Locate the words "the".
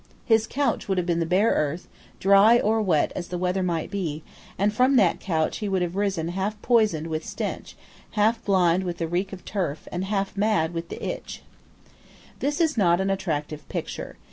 1.19-1.27, 3.27-3.37, 8.97-9.07, 10.89-11.05